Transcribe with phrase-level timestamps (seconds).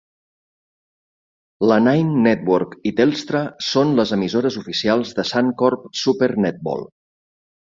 [1.71, 6.87] La Nine Network i Telstra són les emissores oficials de Suncorp Super Netball.